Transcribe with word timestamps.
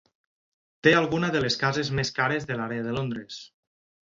Té 0.87 0.93
algunes 1.01 1.33
de 1.35 1.41
les 1.43 1.57
cases 1.65 1.93
més 2.01 2.13
cares 2.21 2.49
de 2.53 2.59
l'àrea 2.63 2.89
de 2.89 2.97
Londres. 2.97 3.39